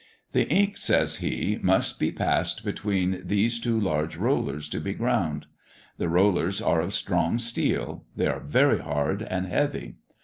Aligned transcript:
"The 0.31 0.49
ink," 0.49 0.77
says 0.77 1.17
he, 1.17 1.59
"must 1.61 2.01
pass 2.15 2.59
between 2.59 3.21
these 3.23 3.59
two 3.59 3.79
large 3.79 4.17
rollers 4.17 4.67
to 4.69 4.79
be 4.79 4.95
ground. 4.95 5.45
The 5.99 6.09
rollers 6.09 6.59
are 6.59 6.81
of 6.81 6.95
strong 6.95 7.37
steel; 7.37 8.05
they 8.15 8.25
are 8.25 8.39
very 8.39 8.79
hard 8.79 9.21
and 9.21 9.45
heavy. 9.45 9.97